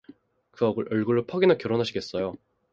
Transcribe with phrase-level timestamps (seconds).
[0.49, 2.33] 그 얼굴로 퍽이나 결혼하시겠어요.